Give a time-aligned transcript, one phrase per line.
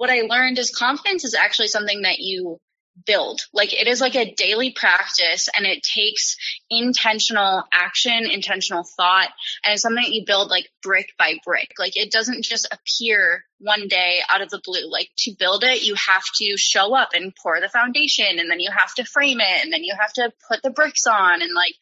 [0.00, 2.58] what I learned is confidence is actually something that you
[3.06, 3.42] build.
[3.52, 6.36] Like it is like a daily practice and it takes
[6.70, 9.28] intentional action, intentional thought,
[9.62, 11.72] and it's something that you build like brick by brick.
[11.78, 14.90] Like it doesn't just appear one day out of the blue.
[14.90, 18.60] Like to build it, you have to show up and pour the foundation and then
[18.60, 21.52] you have to frame it and then you have to put the bricks on and
[21.52, 21.74] like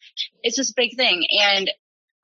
[0.43, 1.25] it's this big thing.
[1.41, 1.71] And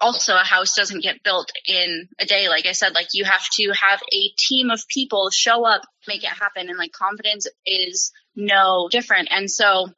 [0.02, 2.50] also a house doesn't get built in a day.
[2.50, 6.24] Like I said, like you have to have a team of people show up, make
[6.24, 6.70] it happen.
[6.70, 9.30] And like confidence is no different.
[9.32, 9.90] And so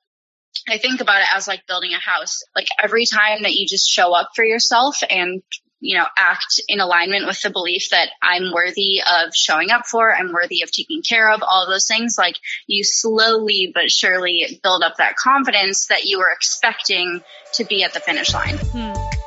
[0.69, 2.39] I think about it as like building a house.
[2.55, 5.41] Like every time that you just show up for yourself and
[5.79, 10.11] you know, act in alignment with the belief that I'm worthy of showing up for,
[10.13, 12.35] I'm worthy of taking care of, all of those things, like
[12.65, 17.21] you slowly but surely build up that confidence that you were expecting
[17.53, 18.57] to be at the finish line.
[18.57, 19.26] Hmm.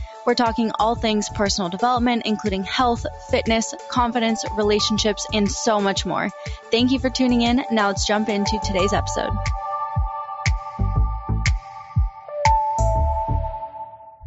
[0.25, 6.29] We're talking all things personal development, including health, fitness, confidence, relationships, and so much more.
[6.69, 7.63] Thank you for tuning in.
[7.71, 9.31] Now let's jump into today's episode.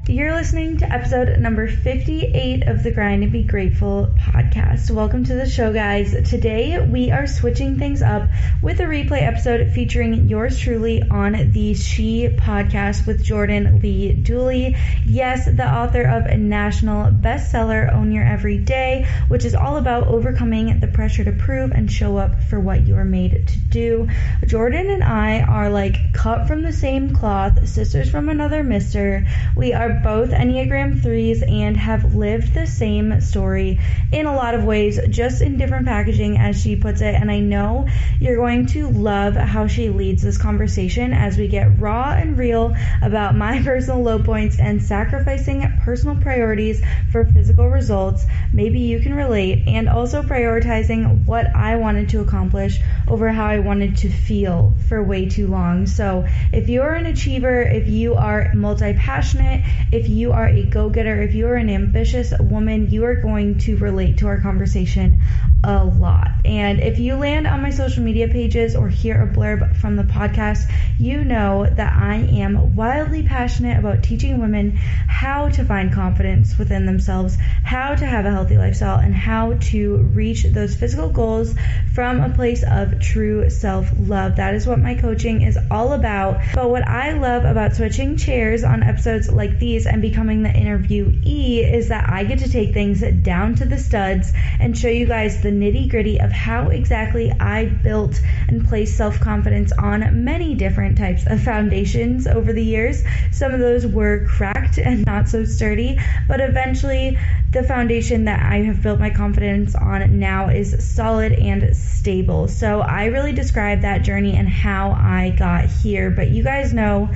[0.07, 4.91] You're listening to episode number 58 of the Grind and Be Grateful podcast.
[4.91, 6.11] Welcome to the show, guys.
[6.29, 8.29] Today we are switching things up
[8.61, 14.77] with a replay episode featuring yours truly on the She podcast with Jordan Lee Dooley.
[15.07, 20.81] Yes, the author of a national bestseller, Own Your Everyday, which is all about overcoming
[20.81, 24.09] the pressure to prove and show up for what you are made to do.
[24.45, 29.25] Jordan and I are like cut from the same cloth, sisters from another mister.
[29.57, 33.81] We are both Enneagram 3s and have lived the same story
[34.13, 37.15] in a lot of ways, just in different packaging, as she puts it.
[37.15, 37.89] And I know
[38.21, 42.75] you're going to love how she leads this conversation as we get raw and real
[43.03, 48.25] about my personal low points and sacrificing personal priorities for physical results.
[48.53, 53.59] Maybe you can relate, and also prioritizing what I wanted to accomplish over how I
[53.59, 55.87] wanted to feel for way too long.
[55.87, 60.89] So, if you're an achiever, if you are multi passionate, if you are a go
[60.89, 65.21] getter, if you are an ambitious woman, you are going to relate to our conversation
[65.65, 66.31] a lot.
[66.45, 70.03] And if you land on my social media pages or hear a blurb from the
[70.03, 76.59] podcast, you know that I am wildly passionate about teaching women how to find confidence
[76.59, 81.55] within themselves, how to have a healthy lifestyle, and how to reach those physical goals
[81.95, 84.37] from a place of true self love.
[84.37, 86.43] That is what my coaching is all about.
[86.55, 91.73] But what I love about switching chairs on episodes like these and becoming the interviewee
[91.73, 95.41] is that I get to take things down to the studs and show you guys
[95.41, 100.99] the nitty gritty of how exactly I built and placed self confidence on many different
[100.99, 103.03] types of foundations over the years.
[103.31, 105.99] Some of those were cracked and not so sturdy,
[106.29, 107.19] but eventually
[107.53, 112.49] the foundation that I have built my confidence on now is solid and stable.
[112.49, 116.11] So I really describe that journey and how I got here.
[116.11, 117.09] But you guys know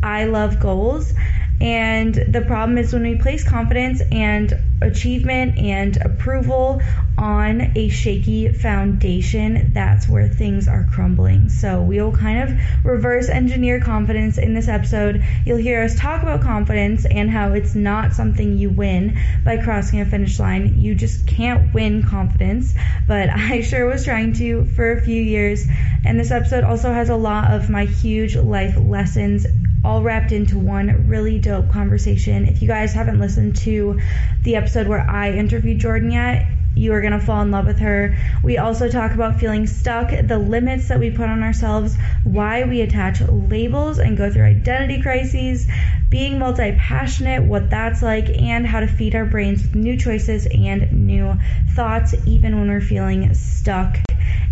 [0.00, 1.12] I love goals
[1.60, 4.52] and the problem is when we place confidence and
[4.82, 6.82] achievement and approval
[7.16, 11.48] on a shaky foundation, that's where things are crumbling.
[11.48, 15.24] So we'll kind of reverse engineer confidence in this episode.
[15.46, 20.00] You'll hear us talk about confidence and how it's not something you win by crossing
[20.00, 20.78] a finish line.
[20.78, 22.74] You just can't win confidence,
[23.06, 25.66] but I sure was trying to for a few years.
[26.04, 29.46] And this episode also has a lot of my huge life lessons
[29.86, 32.44] all wrapped into one really dope conversation.
[32.44, 34.00] If you guys haven't listened to
[34.42, 36.44] the episode where I interviewed Jordan yet,
[36.76, 38.16] you are going to fall in love with her.
[38.42, 42.82] We also talk about feeling stuck, the limits that we put on ourselves, why we
[42.82, 45.66] attach labels and go through identity crises,
[46.10, 50.46] being multi passionate, what that's like, and how to feed our brains with new choices
[50.46, 51.34] and new
[51.70, 53.98] thoughts, even when we're feeling stuck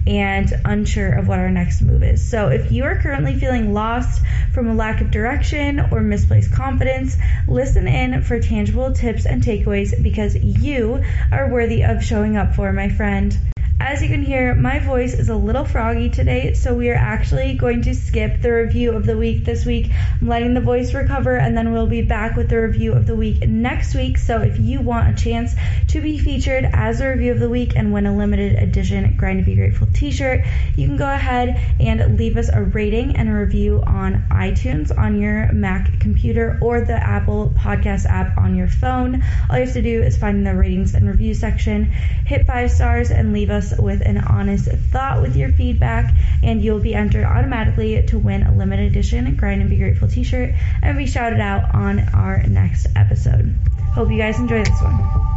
[0.06, 2.22] and unsure of what our next move is.
[2.22, 4.22] So, if you are currently feeling lost
[4.52, 7.16] from a lack of direction or misplaced confidence,
[7.48, 11.02] listen in for tangible tips and takeaways because you
[11.32, 13.36] are worthy of showing up for, my friend.
[13.80, 17.54] As you can hear, my voice is a little froggy today, so we are actually
[17.54, 19.92] going to skip the review of the week this week.
[20.20, 23.16] I'm letting the voice recover, and then we'll be back with the review of the
[23.16, 24.16] week next week.
[24.16, 25.56] So if you want a chance
[25.88, 29.40] to be featured as a review of the week and win a limited edition Grind
[29.40, 30.44] to Be Grateful t shirt,
[30.76, 35.20] you can go ahead and leave us a rating and a review on iTunes on
[35.20, 39.24] your Mac computer or the Apple Podcast app on your phone.
[39.50, 43.10] All you have to do is find the ratings and review section, hit five stars,
[43.10, 48.04] and leave us with an honest thought with your feedback, and you'll be entered automatically
[48.06, 51.74] to win a limited edition Grind and Be Grateful t shirt and be shouted out
[51.74, 53.54] on our next episode.
[53.92, 55.33] Hope you guys enjoy this one.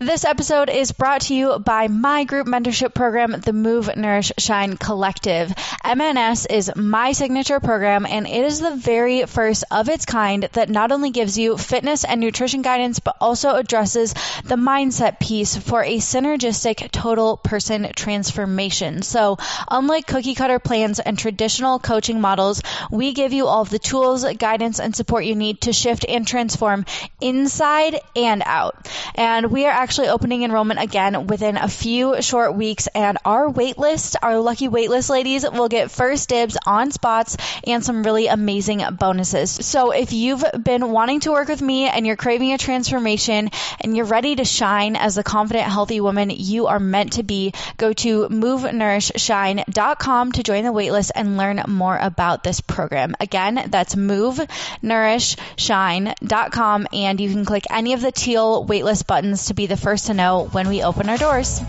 [0.00, 4.76] This episode is brought to you by my group mentorship program, the Move Nourish Shine
[4.76, 5.52] Collective.
[5.84, 10.68] MNS is my signature program, and it is the very first of its kind that
[10.68, 14.14] not only gives you fitness and nutrition guidance, but also addresses
[14.44, 19.02] the mindset piece for a synergistic total person transformation.
[19.02, 22.62] So, unlike cookie cutter plans and traditional coaching models,
[22.92, 26.24] we give you all of the tools, guidance, and support you need to shift and
[26.24, 26.84] transform
[27.20, 28.88] inside and out.
[29.16, 33.50] And we are actually actually opening enrollment again within a few short weeks, and our
[33.50, 38.82] waitlist, our lucky waitlist ladies, will get first dibs on spots and some really amazing
[38.98, 39.50] bonuses.
[39.50, 43.48] So if you've been wanting to work with me and you're craving a transformation
[43.80, 47.54] and you're ready to shine as a confident, healthy woman you are meant to be,
[47.78, 53.14] go to movenourishshine.com to join the waitlist and learn more about this program.
[53.20, 59.64] Again, that's movenourishshine.com, and you can click any of the teal waitlist buttons to be
[59.64, 61.60] the first to know when we open our doors.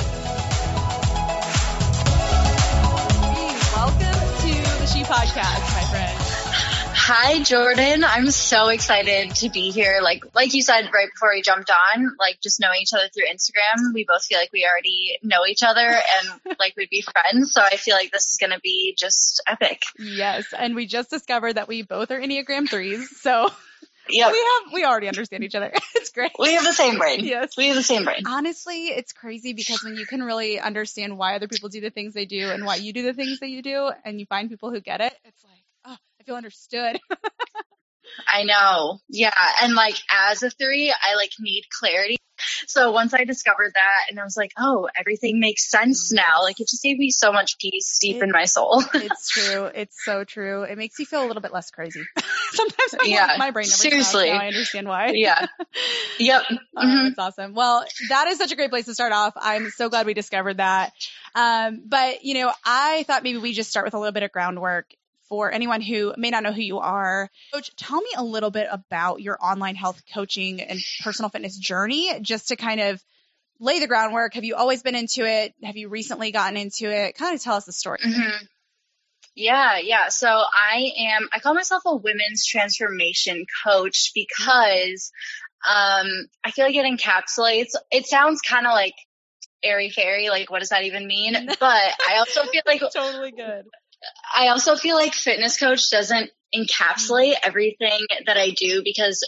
[3.76, 6.16] Welcome to the She Podcast, my friend.
[7.12, 8.04] Hi, Jordan.
[8.04, 10.00] I'm so excited to be here.
[10.02, 13.26] Like, like you said right before we jumped on, like just knowing each other through
[13.26, 17.54] Instagram, we both feel like we already know each other and like we'd be friends.
[17.54, 19.84] So I feel like this is going to be just epic.
[19.98, 20.46] Yes.
[20.56, 23.10] And we just discovered that we both are Enneagram threes.
[23.22, 23.50] So
[24.10, 25.72] yeah, we have we already understand each other.
[25.96, 26.32] It's great.
[26.40, 27.24] We have the same brain.
[27.24, 27.56] Yes.
[27.58, 28.24] We have the same brain.
[28.26, 32.14] Honestly, it's crazy because when you can really understand why other people do the things
[32.14, 34.72] they do and why you do the things that you do and you find people
[34.72, 37.00] who get it, it's like, oh, I feel understood.
[38.32, 39.00] I know.
[39.10, 39.34] Yeah.
[39.62, 42.18] And like as a three, I like need clarity.
[42.68, 46.42] So once I discovered that and I was like, oh, everything makes sense now.
[46.42, 48.82] Like it just gave me so much peace deep It- in my soul.
[48.94, 49.66] it's true.
[49.66, 50.64] It's so true.
[50.64, 52.02] It makes you feel a little bit less crazy.
[52.52, 54.32] Sometimes I'm Yeah, my brain never seriously.
[54.32, 55.12] I understand why.
[55.14, 55.46] yeah.
[56.18, 56.42] Yep.
[56.50, 56.56] Oh,
[56.86, 57.04] Mhm.
[57.16, 57.54] That's awesome.
[57.54, 59.34] Well, that is such a great place to start off.
[59.36, 60.94] I'm so glad we discovered that.
[61.36, 64.32] Um, but you know, I thought maybe we just start with a little bit of
[64.32, 64.88] groundwork
[65.30, 67.30] for anyone who may not know who you are.
[67.54, 72.20] Coach, tell me a little bit about your online health coaching and personal fitness journey,
[72.22, 73.02] just to kind of
[73.60, 74.34] lay the groundwork.
[74.34, 75.54] Have you always been into it?
[75.64, 77.16] Have you recently gotten into it?
[77.16, 78.00] Kind of tell us the story.
[78.02, 78.46] hmm
[79.36, 80.10] Yeah, yeah.
[80.10, 85.12] So I am, I call myself a women's transformation coach because
[85.68, 86.08] um,
[86.44, 88.96] I feel like it encapsulates, it sounds kind of like
[89.62, 91.34] airy fairy, like what does that even mean?
[91.60, 93.66] But I also feel like totally good.
[94.34, 99.28] I also feel like fitness coach doesn't encapsulate everything that I do because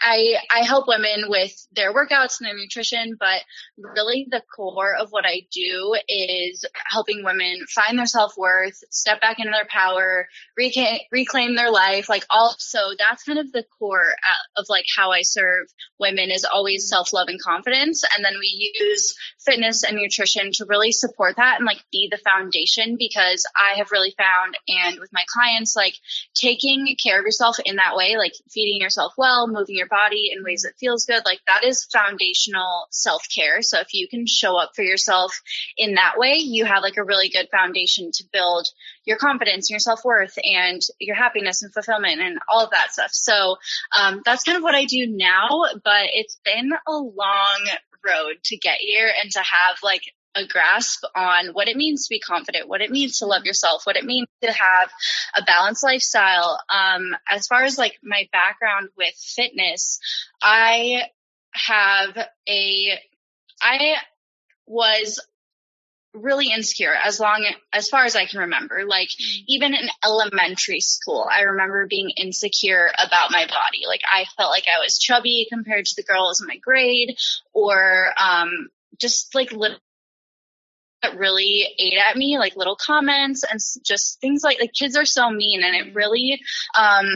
[0.00, 3.42] I I help women with their workouts and their nutrition, but
[3.76, 9.38] really the core of what I do is helping women find their self-worth, step back
[9.38, 14.00] into their power, reclaim, reclaim their life, like all so that's kind of the core
[14.10, 15.66] uh, of like how I serve
[15.98, 20.92] women is always self-love and confidence and then we use fitness and nutrition to really
[20.92, 25.24] support that and like be the foundation because I have really found and with my
[25.32, 25.94] clients like
[26.34, 30.44] taking care of yourself in that way, like feeding yourself well, moving your body in
[30.44, 33.62] ways that feels good, like that is foundational self care.
[33.62, 35.40] So if you can show up for yourself
[35.76, 38.66] in that way, you have like a really good foundation to build
[39.04, 42.92] your confidence and your self worth and your happiness and fulfillment and all of that
[42.92, 43.10] stuff.
[43.12, 43.56] So
[43.98, 47.68] um, that's kind of what I do now, but it's been a long
[48.04, 50.02] road to get here and to have like
[50.34, 53.82] a grasp on what it means to be confident, what it means to love yourself,
[53.84, 54.90] what it means to have
[55.36, 56.58] a balanced lifestyle.
[56.68, 59.98] Um, as far as like my background with fitness,
[60.40, 61.02] I
[61.54, 62.16] have
[62.48, 62.98] a,
[63.60, 63.96] I
[64.66, 65.20] was
[66.14, 68.84] really insecure as long as far as I can remember.
[68.86, 69.08] Like
[69.48, 73.82] even in elementary school, I remember being insecure about my body.
[73.86, 77.16] Like I felt like I was chubby compared to the girls in my grade
[77.52, 79.78] or um just like little
[81.02, 85.04] that really ate at me, like little comments and just things like like kids are
[85.04, 86.40] so mean and it really
[86.78, 87.06] um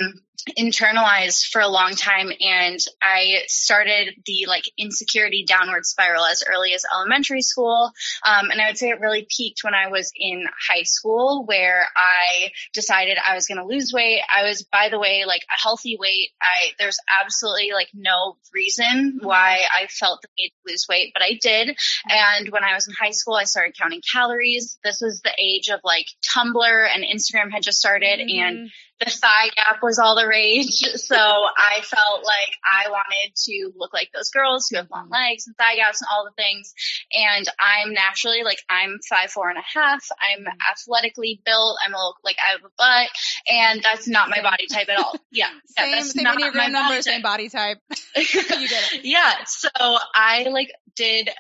[0.58, 6.74] internalized for a long time and I started the like insecurity downward spiral as early
[6.74, 7.92] as elementary school.
[8.26, 11.88] Um, and I would say it really peaked when I was in high school where
[11.96, 14.20] I decided I was going to lose weight.
[14.34, 16.30] I was, by the way, like a healthy weight.
[16.40, 21.22] I, there's absolutely like no reason why I felt the need to lose weight, but
[21.22, 21.76] I did.
[22.08, 24.78] And when I was in high school, I started counting calories.
[24.84, 28.38] This was the age of like Tumblr and Instagram had just started mm-hmm.
[28.38, 30.80] and the thigh gap was all the rage.
[30.96, 35.46] So I felt like I wanted to look like those girls who have long legs
[35.46, 36.72] and thigh gaps and all the things.
[37.12, 40.06] And I'm naturally like, I'm five, four and a half.
[40.20, 41.78] I'm athletically built.
[41.84, 43.10] I'm a little, like, I have a butt
[43.50, 45.14] and that's not my body type at all.
[45.30, 45.48] Yeah.
[45.66, 47.78] same, yeah, same Enneagram number, same body type.
[48.16, 49.00] you did it.
[49.06, 49.44] Yeah.
[49.46, 51.30] So I like did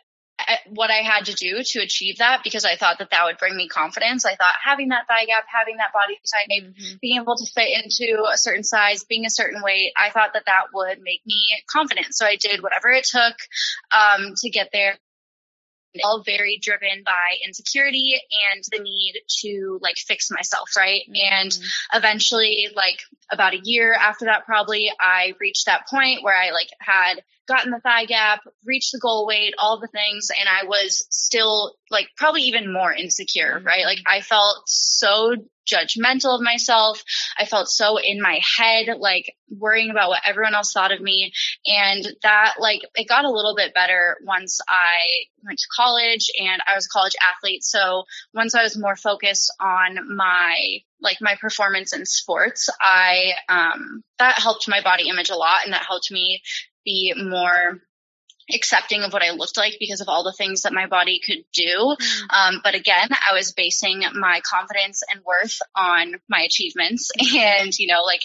[0.68, 3.56] what I had to do to achieve that because I thought that that would bring
[3.56, 4.24] me confidence.
[4.24, 6.96] I thought having that thigh gap, having that body type, mm-hmm.
[7.00, 10.44] being able to fit into a certain size, being a certain weight, I thought that
[10.46, 12.08] that would make me confident.
[12.10, 13.36] So I did whatever it took
[13.92, 14.98] um, to get there
[16.04, 18.20] all very driven by insecurity
[18.52, 21.02] and the need to like fix myself, right?
[21.08, 21.34] Mm-hmm.
[21.34, 21.58] And
[21.94, 23.00] eventually, like
[23.30, 27.70] about a year after that, probably I reached that point where I like had gotten
[27.70, 32.08] the thigh gap, reached the goal weight, all the things, and I was still like
[32.16, 33.84] probably even more insecure, right?
[33.84, 35.34] Like I felt so
[35.66, 37.02] judgmental of myself.
[37.38, 41.32] I felt so in my head, like worrying about what everyone else thought of me.
[41.66, 44.98] And that, like, it got a little bit better once I
[45.44, 47.64] went to college and I was a college athlete.
[47.64, 54.02] So once I was more focused on my, like, my performance in sports, I, um,
[54.18, 56.42] that helped my body image a lot and that helped me
[56.86, 57.82] be more
[58.54, 61.44] accepting of what I looked like because of all the things that my body could
[61.52, 61.96] do.
[62.00, 62.26] Mm.
[62.30, 67.10] Um, but again, I was basing my confidence and worth on my achievements.
[67.18, 68.22] And, you know, like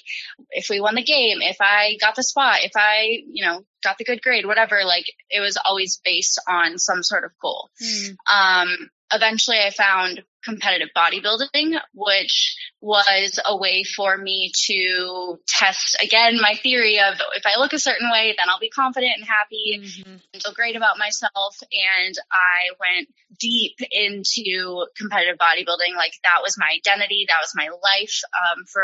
[0.52, 3.98] if we won the game, if I got the spot, if I, you know, got
[3.98, 7.72] the good grade, whatever, like it was always based on some sort of goal.
[7.84, 8.16] Mm.
[8.32, 16.40] Um, eventually I found competitive bodybuilding, which was a way for me to test again
[16.42, 19.80] my theory of if I look a certain way, then I'll be confident and happy
[19.82, 20.12] mm-hmm.
[20.34, 21.58] and feel great about myself.
[21.62, 25.96] And I went deep into competitive bodybuilding.
[25.96, 27.26] Like that was my identity.
[27.28, 28.84] That was my life, um, for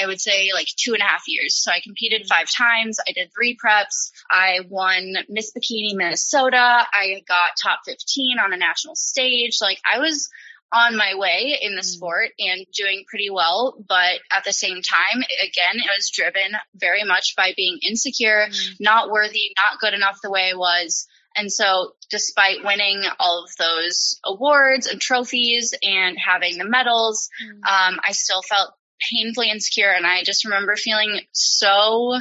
[0.00, 1.56] I would say like two and a half years.
[1.56, 2.98] So I competed five times.
[3.06, 4.10] I did three preps.
[4.30, 6.56] I won Miss Bikini Minnesota.
[6.92, 9.58] I got top 15 on a national stage.
[9.60, 10.28] Like I was
[10.72, 11.84] on my way in the mm.
[11.84, 13.76] sport and doing pretty well.
[13.88, 18.76] But at the same time, again, it was driven very much by being insecure, mm.
[18.80, 21.06] not worthy, not good enough the way I was.
[21.36, 27.54] And so despite winning all of those awards and trophies and having the medals, mm.
[27.54, 28.72] um, I still felt
[29.12, 29.90] painfully insecure.
[29.90, 32.18] And I just remember feeling so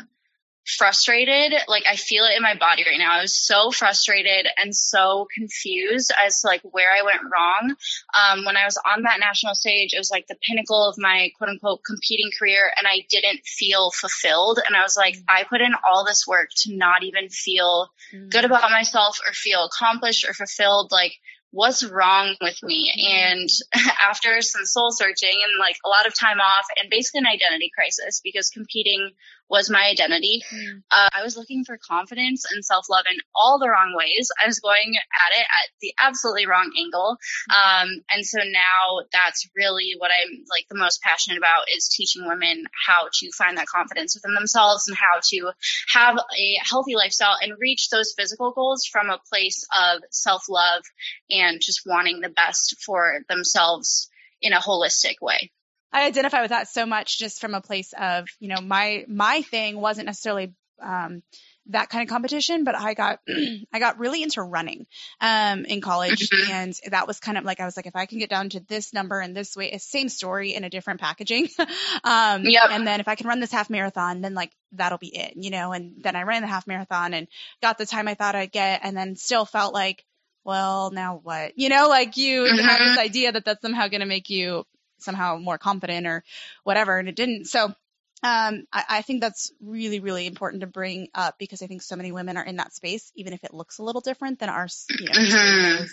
[0.77, 1.53] frustrated.
[1.67, 3.17] Like I feel it in my body right now.
[3.17, 7.75] I was so frustrated and so confused as to like where I went wrong.
[8.13, 11.31] Um, when I was on that national stage, it was like the pinnacle of my
[11.37, 14.59] quote unquote competing career and I didn't feel fulfilled.
[14.65, 15.23] And I was like, mm.
[15.27, 18.29] I put in all this work to not even feel mm.
[18.29, 20.91] good about myself or feel accomplished or fulfilled.
[20.91, 21.13] Like
[21.51, 22.93] what's wrong with me?
[23.11, 23.49] And
[23.99, 27.71] after some soul searching and like a lot of time off and basically an identity
[27.73, 29.11] crisis because competing
[29.49, 30.43] was my identity.
[30.53, 30.83] Mm.
[30.91, 34.29] Uh, I was looking for confidence and self love in all the wrong ways.
[34.41, 37.17] I was going at it at the absolutely wrong angle.
[37.51, 37.55] Mm.
[37.55, 42.27] Um, and so now that's really what I'm like the most passionate about is teaching
[42.27, 45.51] women how to find that confidence within themselves and how to
[45.93, 50.83] have a healthy lifestyle and reach those physical goals from a place of self love
[51.29, 54.09] and just wanting the best for themselves
[54.41, 55.51] in a holistic way.
[55.91, 59.41] I identify with that so much just from a place of, you know, my my
[59.41, 61.23] thing wasn't necessarily um,
[61.67, 63.19] that kind of competition, but I got
[63.73, 64.87] I got really into running
[65.21, 66.51] um, in college, mm-hmm.
[66.51, 68.59] and that was kind of like I was like, if I can get down to
[68.59, 71.47] this number and this way, same story in a different packaging,
[72.03, 72.71] um, yep.
[72.71, 75.51] and then if I can run this half marathon, then like that'll be it, you
[75.51, 75.71] know.
[75.71, 77.27] And then I ran the half marathon and
[77.61, 80.03] got the time I thought I'd get, and then still felt like,
[80.43, 82.57] well, now what, you know, like you mm-hmm.
[82.57, 84.65] have this idea that that's somehow going to make you
[85.01, 86.23] somehow more confident or
[86.63, 87.45] whatever, and it didn't.
[87.45, 87.73] So
[88.21, 91.95] um, I, I, think that's really, really important to bring up because I think so
[91.95, 94.67] many women are in that space, even if it looks a little different than our,
[94.89, 95.83] you know, mm-hmm.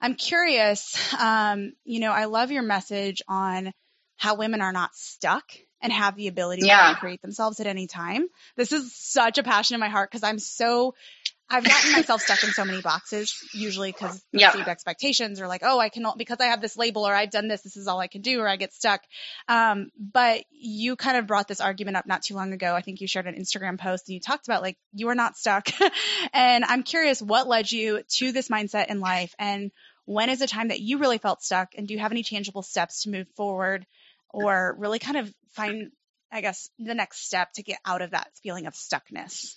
[0.00, 3.72] I'm curious, um, you know, I love your message on
[4.16, 5.44] how women are not stuck
[5.80, 6.94] and have the ability yeah.
[6.94, 8.26] to create themselves at any time.
[8.56, 10.94] This is such a passion in my heart because I'm so
[11.50, 14.52] I've gotten myself stuck in so many boxes, usually because Yep.
[14.52, 17.48] perceived expectations are like, oh, I can because I have this label or I've done
[17.48, 19.02] this, this is all I can do, or I get stuck.
[19.48, 22.74] Um, but you kind of brought this argument up not too long ago.
[22.74, 25.36] I think you shared an Instagram post and you talked about like you are not
[25.36, 25.68] stuck.
[26.32, 29.70] and I'm curious what led you to this mindset in life and
[30.06, 32.62] when is a time that you really felt stuck and do you have any tangible
[32.62, 33.86] steps to move forward
[34.30, 35.92] or really kind of find
[36.30, 39.54] I guess the next step to get out of that feeling of stuckness?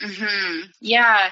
[0.00, 1.30] Hmm Yeah.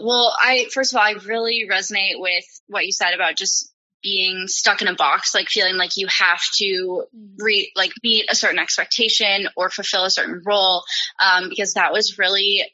[0.00, 3.72] Well, I, first of all, I really resonate with what you said about just
[4.02, 7.04] being stuck in a box, like feeling like you have to
[7.38, 10.84] re, like meet a certain expectation or fulfill a certain role.
[11.20, 12.64] Um, because that was really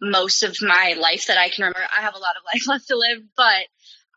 [0.00, 1.80] most of my life that I can remember.
[1.96, 3.66] I have a lot of life left to live, but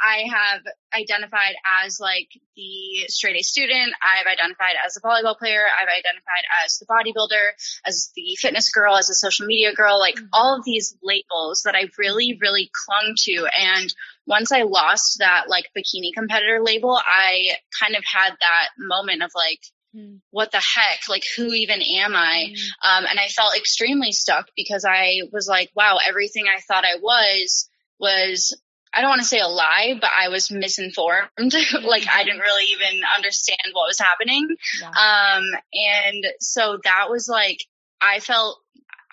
[0.02, 0.62] I have
[0.96, 3.94] identified as like the straight A student.
[4.02, 5.66] I've identified as a volleyball player.
[5.66, 7.52] I've identified as the bodybuilder,
[7.86, 10.30] as the fitness girl, as a social media girl, like Mhm.
[10.34, 13.48] all of these labels that I really, really clung to.
[13.58, 13.94] And
[14.26, 19.32] once I lost that like bikini competitor label, I kind of had that moment of
[19.36, 19.62] like,
[19.96, 20.20] Mm.
[20.32, 21.08] what the heck?
[21.08, 22.54] Like, who even am I?
[22.54, 22.58] Mm.
[22.84, 26.96] Um, and I felt extremely stuck because I was like, wow, everything I thought I
[27.02, 28.54] was was,
[28.98, 31.30] I don't want to say a lie, but I was misinformed.
[31.38, 34.48] like, I didn't really even understand what was happening.
[34.82, 34.88] Yeah.
[34.88, 37.60] Um, and so that was like,
[38.02, 38.58] I felt,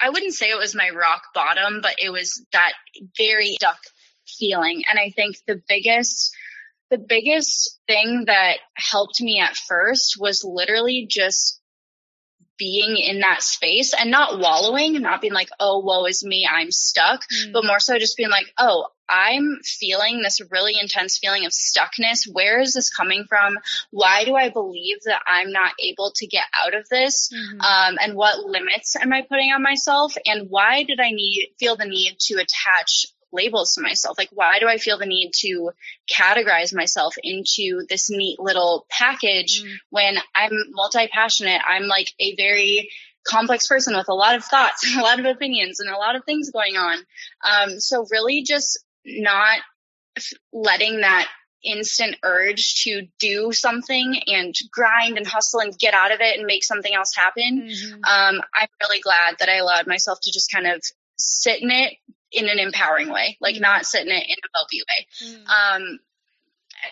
[0.00, 2.73] I wouldn't say it was my rock bottom, but it was that
[3.19, 3.79] very stuck
[4.26, 4.85] feeling.
[4.91, 6.35] And I think the biggest,
[6.91, 11.61] the biggest thing that helped me at first was literally just
[12.57, 16.49] being in that space and not wallowing, and not being like, oh, woe is me,
[16.50, 17.53] I'm stuck, Mm.
[17.53, 22.27] but more so just being like, oh, I'm feeling this really intense feeling of stuckness.
[22.31, 23.59] Where is this coming from?
[23.91, 27.29] Why do I believe that I'm not able to get out of this?
[27.33, 27.61] Mhm.
[27.63, 30.17] Um, and what limits am I putting on myself?
[30.27, 34.17] And why did I need feel the need to attach labels to myself?
[34.17, 35.73] Like, why do I feel the need to
[36.11, 39.77] categorize myself into this neat little package Mm.
[39.91, 41.61] when I'm multi passionate?
[41.67, 42.91] I'm like a very
[43.27, 46.25] complex person with a lot of thoughts, a lot of opinions, and a lot of
[46.25, 46.99] things going on.
[47.43, 49.61] Um, so really just not
[50.53, 51.29] letting that
[51.65, 56.47] instant urge to do something and grind and hustle and get out of it and
[56.47, 57.69] make something else happen.
[57.69, 57.93] Mhm.
[58.07, 60.83] Um, I'm really glad that I allowed myself to just kind of
[61.17, 61.95] sit in it
[62.33, 63.61] in an empowering way, like Mhm.
[63.61, 65.07] not sit in it in a mopey way.
[65.23, 65.49] Mm.
[65.49, 66.01] Um,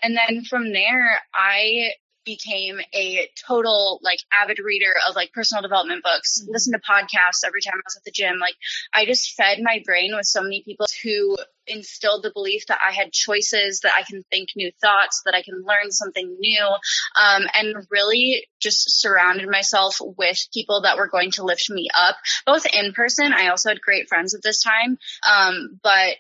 [0.03, 6.03] and then from there, I became a total like avid reader of like personal development
[6.03, 6.53] books, Mhm.
[6.53, 8.39] listen to podcasts every time I was at the gym.
[8.39, 8.57] Like
[8.93, 12.93] I just fed my brain with so many people who instilled the belief that I
[12.93, 16.67] had choices, that I can think new thoughts, that I can learn something new,
[17.17, 22.17] um, and really just surrounded myself with people that were going to lift me up,
[22.47, 23.33] both in person.
[23.33, 26.17] I also had great friends at this time, um, but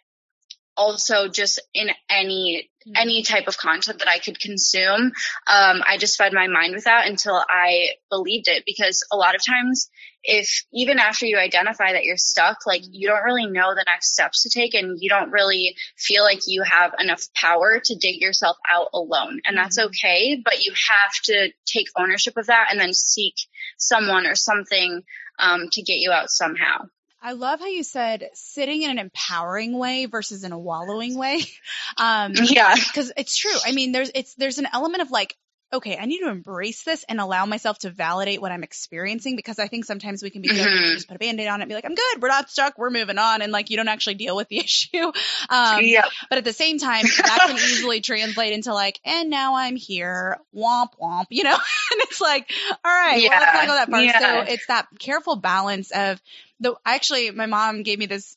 [0.76, 2.70] also just in any.
[2.94, 5.12] Any type of content that I could consume.
[5.46, 9.34] Um, I just fed my mind with that until I believed it because a lot
[9.34, 9.90] of times
[10.24, 14.12] if even after you identify that you're stuck, like you don't really know the next
[14.12, 18.20] steps to take and you don't really feel like you have enough power to dig
[18.20, 19.40] yourself out alone.
[19.44, 19.86] And that's Mhm.
[19.86, 23.34] okay, but you have to take ownership of that and then seek
[23.78, 25.02] someone or something
[25.38, 26.88] um, to get you out somehow.
[27.24, 31.42] I love how you said sitting in an empowering way versus in a wallowing way.
[31.96, 32.74] Um, Yeah.
[32.74, 33.54] because it's true.
[33.64, 35.37] I mean, there's it's there's an element of like,
[35.72, 39.58] okay, I need to embrace this and allow myself to validate what I'm experiencing because
[39.58, 40.94] I think sometimes we can be to Mhm.
[40.94, 42.90] just put a band-aid on it and be like, I'm good, we're not stuck, we're
[42.90, 45.12] moving on, and like you don't actually deal with the issue.
[45.48, 46.04] Um, yeah.
[46.28, 50.38] but at the same time, that can easily translate into like, and now I'm here,
[50.54, 51.56] womp womp, you know?
[51.92, 52.50] and it's like,
[52.85, 54.02] all right, well, let's not go that far.
[54.02, 54.18] Yeah.
[54.18, 56.20] So it's that careful balance of
[56.61, 58.37] the, I actually, my mom gave me this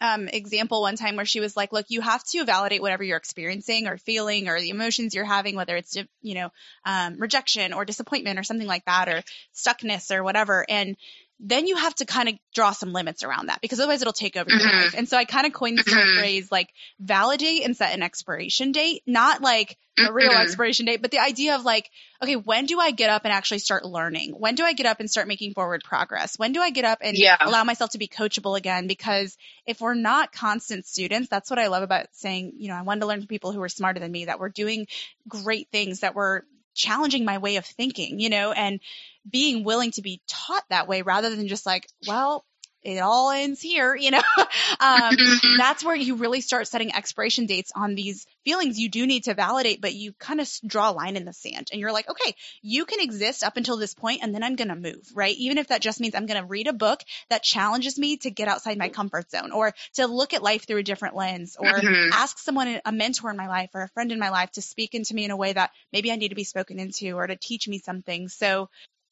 [0.00, 3.18] um, example one time where she was like, look, you have to validate whatever you're
[3.18, 6.50] experiencing or feeling or the emotions you're having, whether it's, you know,
[6.86, 9.22] um, rejection or disappointment or something like that or
[9.54, 10.64] stuckness or whatever.
[10.68, 10.96] And
[11.42, 14.36] then you have to kind of draw some limits around that because otherwise it'll take
[14.36, 14.82] over your Mhm.
[14.82, 14.94] life.
[14.94, 16.18] And so I kind of coined this Mhm.
[16.18, 20.42] phrase like validate and set an expiration date, not like a real Mhm.
[20.42, 21.90] expiration date, but the idea of like,
[22.22, 24.32] okay, when do I get up and actually start learning?
[24.32, 26.38] When do I get up and start making forward progress?
[26.38, 27.36] When do I get up and Yeah.
[27.40, 28.86] allow myself to be coachable again?
[28.86, 32.82] Because if we're not constant students, that's what I love about saying, you know, I
[32.82, 34.86] wanted to learn from people who were smarter than me, that were doing
[35.28, 38.80] great things, that were challenging my way of thinking, you know, and
[39.28, 42.44] being willing to be taught that way rather than just like, well,
[42.82, 44.22] it all ends here, you know,
[44.80, 45.16] um,
[45.58, 49.34] that's where you really start setting expiration dates on these feelings you do need to
[49.34, 52.34] validate, but you kind of draw a line in the sand and you're like, okay,
[52.62, 55.36] you can exist up until this point and then I'm going to move, right?
[55.36, 58.30] Even if that just means I'm going to read a book that challenges me to
[58.30, 61.66] get outside my comfort zone or to look at life through a different lens or
[61.66, 62.12] mm-hmm.
[62.12, 64.94] ask someone, a mentor in my life or a friend in my life to speak
[64.94, 67.36] into me in a way that maybe I need to be spoken into or to
[67.36, 68.28] teach me something.
[68.28, 68.68] So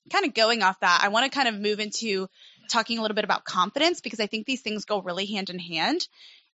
[0.09, 2.29] kind of going off that, I want to kind of move into
[2.69, 5.59] talking a little bit about confidence because I think these things go really hand in
[5.59, 6.07] hand.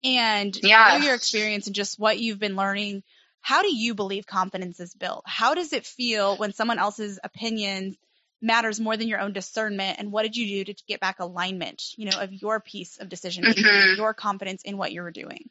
[0.03, 0.97] And yeah.
[0.97, 3.03] through your experience and just what you've been learning,
[3.41, 5.23] how do you believe confidence is built?
[5.25, 7.95] How does it feel when someone else's opinion
[8.41, 9.99] matters more than your own discernment?
[9.99, 13.09] And what did you do to get back alignment, you know, of your piece of
[13.09, 13.99] decision making, mm-hmm.
[13.99, 15.49] your confidence in what you were doing?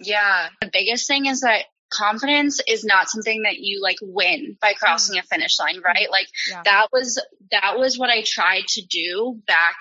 [0.00, 0.48] Yeah.
[0.60, 5.16] The biggest thing is that confidence is not something that you like win by crossing
[5.16, 5.24] mm.
[5.24, 6.10] a finish line, right?
[6.10, 6.62] Like yeah.
[6.64, 9.76] that was that was what I tried to do back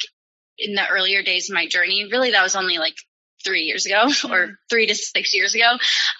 [0.57, 2.07] in the earlier days of my journey.
[2.11, 2.95] Really that was only like
[3.47, 4.31] three years ago mm-hmm.
[4.31, 5.71] or three to six years ago.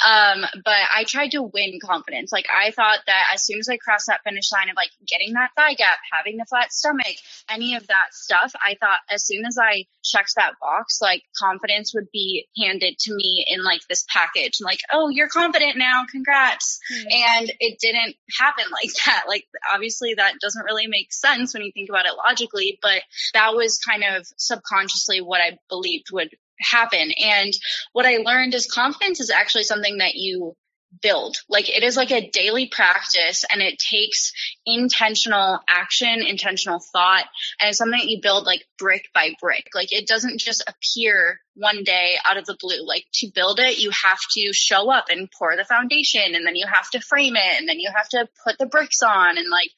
[0.06, 2.32] Um, but I tried to win confidence.
[2.32, 5.34] Like I thought that as soon as I crossed that finish line of like getting
[5.34, 7.18] that thigh gap, having the flat stomach,
[7.50, 11.94] any of that stuff, I thought as soon as I checked that box, like confidence
[11.94, 14.60] would be handed to me in like this package.
[14.62, 16.06] Like, oh, you're confident now.
[16.10, 16.80] Congrats.
[16.92, 17.40] Mm-hmm.
[17.40, 19.26] And it didn't happen like that.
[19.28, 23.02] Like obviously that doesn't really make sense when you think about it logically, but
[23.34, 27.12] that was kind of subconsciously what I believed would happen.
[27.12, 27.54] And
[27.93, 30.56] what I learned is confidence is actually something that you
[31.02, 31.38] build.
[31.50, 34.32] Like it is like a daily practice and it takes
[34.65, 37.26] intentional action, intentional thought,
[37.60, 39.67] and it's something that you build like brick by brick.
[39.76, 42.86] Like it doesn't just appear one day out of the blue.
[42.86, 46.56] Like to build it, you have to show up and pour the foundation and then
[46.56, 49.50] you have to frame it and then you have to put the bricks on and
[49.50, 49.70] like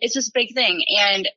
[0.00, 0.84] it's this big thing.
[0.88, 1.28] And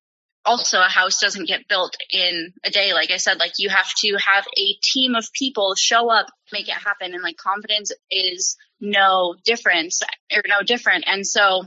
[0.45, 2.93] also a house doesn't get built in a day.
[2.93, 6.67] Like I said, like you have to have a team of people show up, make
[6.67, 7.13] it happen.
[7.13, 10.01] And like confidence is no difference
[10.34, 11.06] or no different.
[11.08, 11.63] And so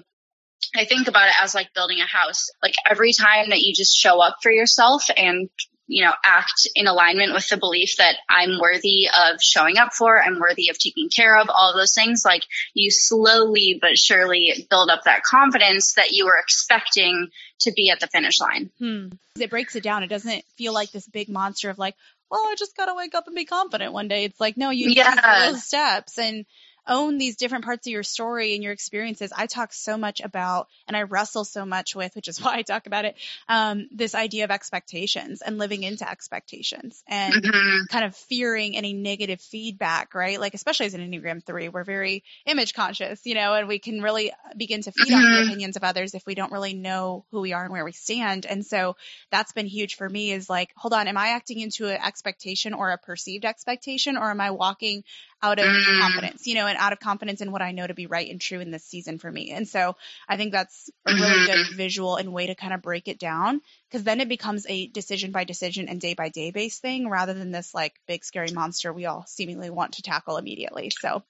[0.74, 2.46] I think about it as like building a house.
[2.62, 5.48] Like every time that you just show up for yourself and
[5.86, 10.20] you know, act in alignment with the belief that I'm worthy of showing up for,
[10.20, 12.42] I'm worthy of taking care of, all of those things, like
[12.72, 17.28] you slowly but surely build up that confidence that you were expecting
[17.60, 18.70] to be at the finish line.
[18.78, 19.08] Hmm.
[19.38, 20.02] It breaks it down.
[20.02, 21.96] It doesn't feel like this big monster of like,
[22.30, 24.24] well, I just got to wake up and be confident one day.
[24.24, 25.50] It's like, no, you yeah.
[25.50, 26.18] those steps.
[26.18, 26.46] And
[26.86, 29.32] own these different parts of your story and your experiences.
[29.34, 32.62] I talk so much about, and I wrestle so much with, which is why I
[32.62, 33.16] talk about it,
[33.48, 37.84] um, this idea of expectations and living into expectations and mm-hmm.
[37.90, 40.40] kind of fearing any negative feedback, right?
[40.40, 44.02] Like, especially as an Enneagram 3, we're very image conscious, you know, and we can
[44.02, 45.24] really begin to feed mm-hmm.
[45.24, 47.84] on the opinions of others if we don't really know who we are and where
[47.84, 48.46] we stand.
[48.46, 48.96] And so
[49.30, 52.74] that's been huge for me is like, hold on, am I acting into an expectation
[52.74, 55.04] or a perceived expectation or am I walking
[55.44, 56.00] out of mm.
[56.00, 58.40] confidence, you know, and out of confidence in what I know to be right and
[58.40, 59.50] true in this season for me.
[59.50, 59.94] And so
[60.26, 61.46] I think that's a really mm-hmm.
[61.46, 64.86] good visual and way to kind of break it down because then it becomes a
[64.86, 68.50] decision by decision and day by day based thing rather than this like big scary
[68.52, 70.90] monster we all seemingly want to tackle immediately.
[70.98, 71.22] So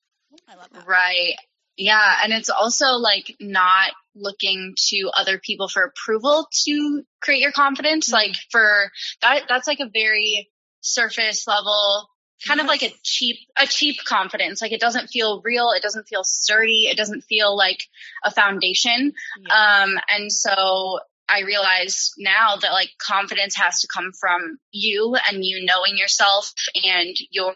[0.48, 0.86] I love that.
[0.86, 1.34] Right.
[1.76, 2.18] Yeah.
[2.22, 8.06] And it's also like not looking to other people for approval to create your confidence.
[8.06, 8.14] Mm-hmm.
[8.14, 8.90] Like for
[9.22, 10.50] that, that's like a very
[10.82, 12.08] surface level
[12.46, 16.06] kind of like a cheap a cheap confidence like it doesn't feel real it doesn't
[16.08, 17.78] feel sturdy it doesn't feel like
[18.24, 19.12] a foundation
[19.46, 19.82] yeah.
[19.82, 25.44] um and so I realize now that like confidence has to come from you and
[25.44, 26.52] you knowing yourself
[26.84, 27.54] and your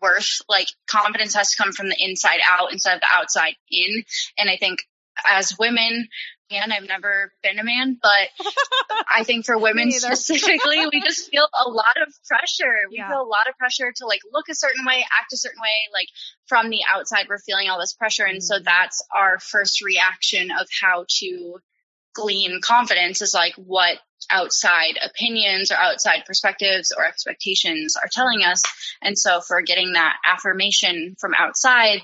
[0.00, 0.40] worth.
[0.48, 4.04] Like confidence has to come from the inside out instead of the outside in.
[4.38, 4.80] And I think
[5.28, 6.08] as women,
[6.50, 6.72] man.
[6.72, 8.28] I've never been a man, but
[9.10, 12.74] I think for women specifically, we just feel a lot of pressure.
[12.90, 13.08] We yeah.
[13.08, 15.88] feel a lot of pressure to like look a certain way, act a certain way.
[15.92, 16.08] Like
[16.46, 18.24] from the outside, we're feeling all this pressure.
[18.24, 18.58] And mm-hmm.
[18.58, 21.58] so that's our first reaction of how to
[22.14, 23.98] glean confidence is like what
[24.30, 28.62] outside opinions or outside perspectives or expectations are telling us.
[29.00, 32.02] And so for getting that affirmation from outside,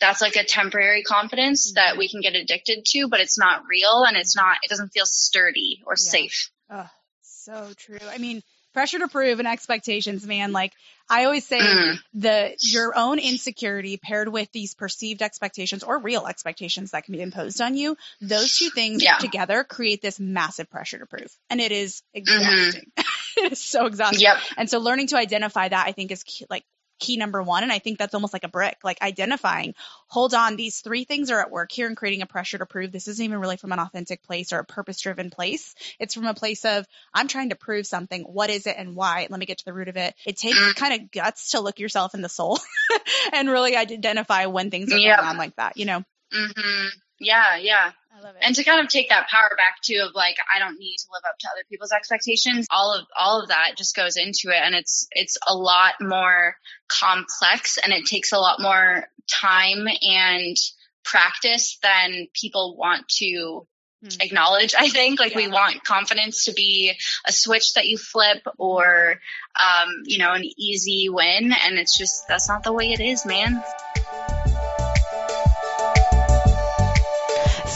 [0.00, 4.04] that's like a temporary confidence that we can get addicted to, but it's not real
[4.06, 6.10] and it's not, it doesn't feel sturdy or yeah.
[6.10, 6.50] safe.
[6.70, 6.88] Oh,
[7.22, 7.98] so true.
[8.08, 10.52] I mean, pressure to prove and expectations, man.
[10.52, 10.72] Like
[11.10, 11.96] I always say mm.
[12.14, 17.22] the, your own insecurity paired with these perceived expectations or real expectations that can be
[17.22, 19.16] imposed on you, those two things yeah.
[19.16, 21.34] together create this massive pressure to prove.
[21.50, 22.18] And it is mm-hmm.
[22.18, 22.92] exhausting.
[23.38, 23.46] Mm-hmm.
[23.46, 24.20] it is so exhausting.
[24.20, 24.36] Yep.
[24.56, 26.64] And so learning to identify that I think is key, like
[26.98, 27.62] key number one.
[27.62, 29.74] And I think that's almost like a brick, like identifying,
[30.08, 32.92] hold on, these three things are at work here and creating a pressure to prove
[32.92, 35.74] this isn't even really from an authentic place or a purpose driven place.
[35.98, 38.22] It's from a place of, I'm trying to prove something.
[38.22, 39.26] What is it and why?
[39.30, 40.14] Let me get to the root of it.
[40.26, 40.74] It takes mm.
[40.76, 42.58] kind of guts to look yourself in the soul
[43.32, 46.02] and really identify when things are going on like that, you know?
[46.32, 46.88] Mm-hmm.
[47.20, 47.92] Yeah, yeah.
[48.18, 48.42] I love it.
[48.42, 51.06] And to kind of take that power back too of like I don't need to
[51.12, 52.66] live up to other people's expectations.
[52.70, 56.56] All of all of that just goes into it and it's it's a lot more
[56.88, 60.56] complex and it takes a lot more time and
[61.04, 63.66] practice than people want to
[64.02, 64.08] hmm.
[64.20, 65.38] acknowledge i think like yeah.
[65.38, 66.92] we want confidence to be
[67.26, 69.18] a switch that you flip or
[69.58, 73.24] um, you know an easy win and it's just that's not the way it is
[73.24, 73.62] man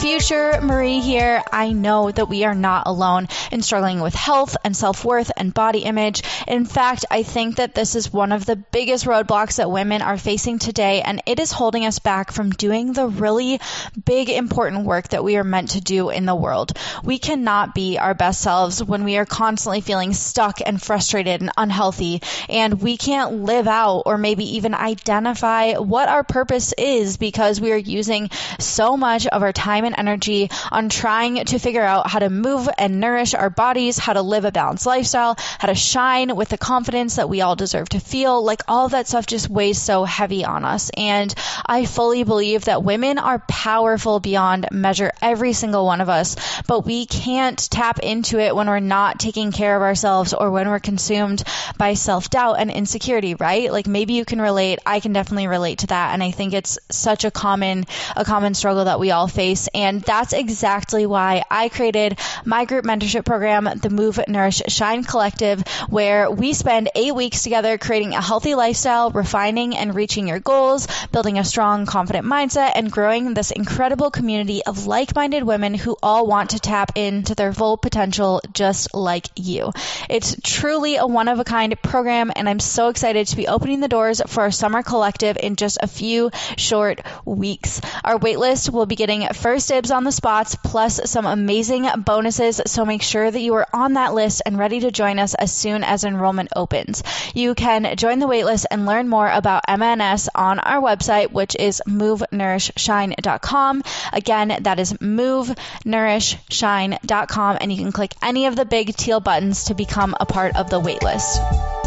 [0.03, 1.45] Future Marie here.
[1.53, 5.55] I know that we are not alone in struggling with health and self worth and
[5.55, 6.25] body image.
[6.49, 10.19] In fact, I think that this is one of the biggest roadblocks that women are
[10.19, 13.61] facing today, and it is holding us back from doing the really
[14.05, 16.77] big, important work that we are meant to do in the world.
[17.05, 21.53] We cannot be our best selves when we are constantly feeling stuck and frustrated and
[21.57, 27.61] unhealthy, and we can't live out or maybe even identify what our purpose is because
[27.61, 31.83] we are using so much of our time and and energy on trying to figure
[31.83, 35.69] out how to move and nourish our bodies, how to live a balanced lifestyle, how
[35.69, 38.43] to shine with the confidence that we all deserve to feel.
[38.45, 40.91] Like all that stuff just weighs so heavy on us.
[40.97, 41.35] And
[41.67, 46.85] I fully believe that women are powerful beyond measure, every single one of us, but
[46.85, 50.81] we can't tap into it when we're not taking care of ourselves or when we're
[50.81, 51.43] consumed
[51.77, 53.73] by self doubt and insecurity, right?
[53.73, 54.79] Like maybe you can relate.
[54.87, 56.13] I can definitely relate to that.
[56.13, 57.85] And I think it's such a common,
[58.17, 59.69] a common struggle that we all face.
[59.75, 65.63] And that's exactly why I created my group mentorship program, the Move, Nourish, Shine Collective,
[65.89, 70.87] where we spend eight weeks together creating a healthy lifestyle, refining and reaching your goals,
[71.11, 75.97] building a strong, confident mindset, and growing this incredible community of like minded women who
[76.03, 79.73] all want to tap into their full potential just like you.
[80.09, 83.81] It's truly a one of a kind program, and I'm so excited to be opening
[83.81, 87.81] the doors for our summer collective in just a few short weeks.
[88.05, 92.61] Our waitlist will be getting first dibs on the spots plus some amazing bonuses.
[92.67, 95.51] So make sure that you are on that list and ready to join us as
[95.51, 97.03] soon as enrollment opens.
[97.35, 101.81] You can join the waitlist and learn more about MNS on our website, which is
[101.89, 103.83] movenourishshine.com.
[104.13, 109.75] Again, that is movenourishshine.com and you can click any of the big teal buttons to
[109.75, 111.82] become a part of the waitlist.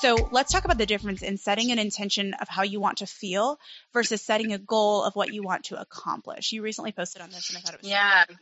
[0.00, 3.06] So let's talk about the difference in setting an intention of how you want to
[3.06, 3.58] feel
[3.92, 6.52] versus setting a goal of what you want to accomplish.
[6.52, 8.24] You recently posted on this and I thought it was Yeah.
[8.28, 8.34] So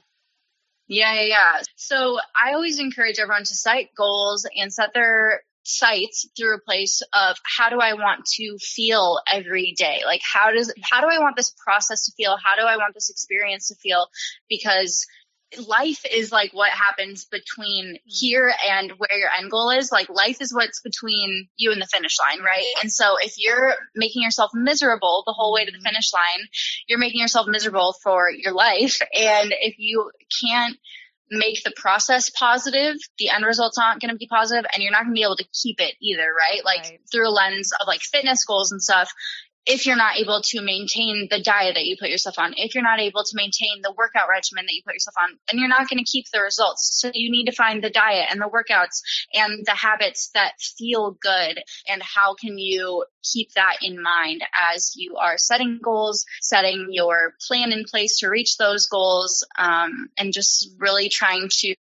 [0.88, 1.62] yeah, yeah, yeah.
[1.76, 7.02] So I always encourage everyone to set goals and set their sights through a place
[7.12, 10.02] of how do I want to feel every day?
[10.04, 12.36] Like how does how do I want this process to feel?
[12.42, 14.06] How do I want this experience to feel?
[14.48, 15.06] Because
[15.58, 18.08] life is like what happens between mm-hmm.
[18.08, 19.90] here and where your end goal is.
[19.92, 22.64] Like life is what's between you and the finish line, right?
[22.82, 25.86] And so if you're making yourself miserable the whole way to the mm-hmm.
[25.86, 26.46] finish line,
[26.88, 29.00] you're making yourself miserable for your life.
[29.14, 30.10] And if you
[30.42, 30.76] can't
[31.30, 35.02] make the process positive, the end result's aren't going to be positive and you're not
[35.02, 36.64] going to be able to keep it either, right?
[36.64, 37.00] Like right.
[37.10, 39.10] through a lens of like fitness goals and stuff,
[39.66, 42.84] if you're not able to maintain the diet that you put yourself on, if you're
[42.84, 45.88] not able to maintain the workout regimen that you put yourself on, then you're not
[45.88, 47.00] going to keep the results.
[47.00, 49.02] So you need to find the diet and the workouts
[49.34, 51.60] and the habits that feel good.
[51.88, 57.34] And how can you keep that in mind as you are setting goals, setting your
[57.46, 61.74] plan in place to reach those goals, um, and just really trying to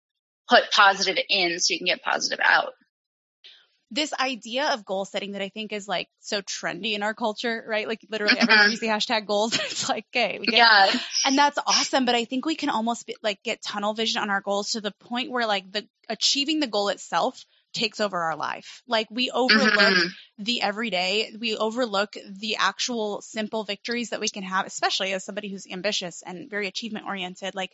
[0.48, 2.74] put positive in so you can get positive out
[3.92, 7.62] this idea of goal setting that I think is like so trendy in our culture,
[7.68, 7.86] right?
[7.86, 10.86] Like literally everyone you the hashtag goals, it's like, okay, we get yeah.
[10.88, 11.00] It.
[11.26, 12.06] and that's awesome.
[12.06, 14.80] But I think we can almost be, like get tunnel vision on our goals to
[14.80, 18.82] the point where like the achieving the goal itself takes over our life.
[18.88, 20.06] Like we overlook mm-hmm.
[20.38, 25.50] the everyday, we overlook the actual simple victories that we can have, especially as somebody
[25.50, 27.54] who's ambitious and very achievement oriented.
[27.54, 27.72] Like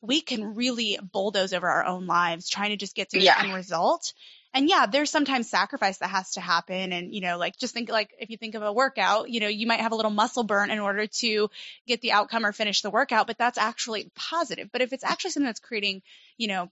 [0.00, 3.40] we can really bulldoze over our own lives trying to just get to yeah.
[3.40, 4.12] the end result
[4.52, 6.92] and yeah, there's sometimes sacrifice that has to happen.
[6.92, 9.48] And, you know, like just think like if you think of a workout, you know,
[9.48, 11.48] you might have a little muscle burn in order to
[11.86, 14.68] get the outcome or finish the workout, but that's actually positive.
[14.72, 16.02] But if it's actually something that's creating,
[16.36, 16.68] you know,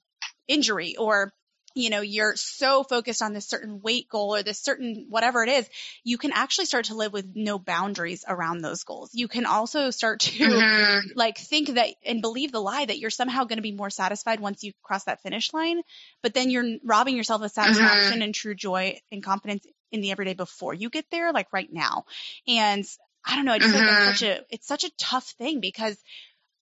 [0.48, 1.32] injury or
[1.74, 5.48] you know, you're so focused on this certain weight goal or this certain whatever it
[5.48, 5.68] is,
[6.02, 9.10] you can actually start to live with no boundaries around those goals.
[9.12, 11.08] You can also start to mm-hmm.
[11.14, 14.40] like think that and believe the lie that you're somehow going to be more satisfied
[14.40, 15.82] once you cross that finish line,
[16.22, 18.22] but then you're robbing yourself of satisfaction mm-hmm.
[18.22, 22.04] and true joy and confidence in the everyday before you get there, like right now.
[22.46, 22.84] And
[23.24, 23.86] I don't know, I just mm-hmm.
[23.86, 25.96] like it's such a it's such a tough thing because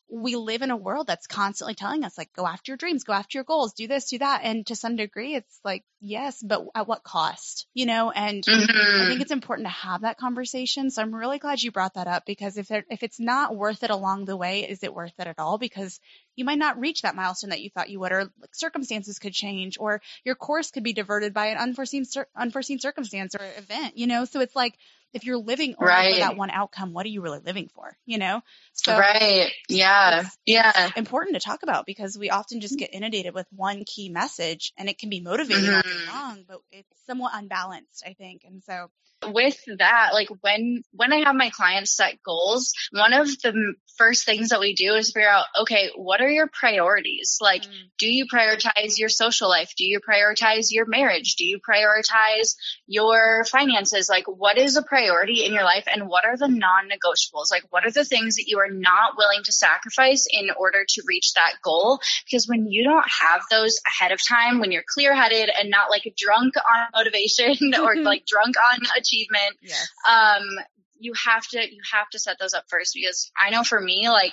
[0.08, 3.12] we live in a world that's constantly telling us like go after your dreams go
[3.12, 4.40] after your goals do this do that.
[4.44, 8.10] And to some degree it's like yes but at what cost you know?
[8.10, 9.02] And mm-hmm.
[9.02, 10.90] i think it's important to have that conversation.
[10.90, 13.90] So i'm really glad you brought that up because if if it's not worth it
[13.90, 15.58] along the way is it worth it at all?
[15.58, 15.98] Because
[16.36, 19.32] you might not reach that milestone that you thought you would or like, circumstances could
[19.32, 22.04] change or your course could be diverted by an unforeseen
[22.36, 24.24] unforeseen circumstance or event you know?
[24.24, 24.74] So it's like
[25.16, 26.14] if you're living only right.
[26.14, 27.96] for that one outcome, what are you really living for?
[28.04, 28.42] You know?
[28.74, 29.50] So right.
[29.68, 30.20] Yeah.
[30.20, 30.88] It's, yeah.
[30.88, 34.72] It's important to talk about because we often just get inundated with one key message
[34.76, 35.76] and it can be motivating mm-hmm.
[35.76, 38.42] all day long, but it's somewhat unbalanced, I think.
[38.44, 38.90] And so
[39.24, 44.24] with that, like when when I have my clients set goals, one of the first
[44.24, 47.38] things that we do is figure out, okay, what are your priorities?
[47.40, 47.72] Like, mm.
[47.98, 49.72] do you prioritize your social life?
[49.76, 51.36] Do you prioritize your marriage?
[51.36, 54.08] Do you prioritize your finances?
[54.08, 57.50] Like, what is a priority in your life and what are the non-negotiables?
[57.50, 61.02] Like, what are the things that you are not willing to sacrifice in order to
[61.06, 62.00] reach that goal?
[62.24, 66.12] Because when you don't have those ahead of time, when you're clear-headed and not like
[66.16, 69.88] drunk on motivation or like drunk on achievement, yes.
[70.08, 70.42] um,
[70.98, 74.08] you have to you have to set those up first because I know for me
[74.08, 74.32] like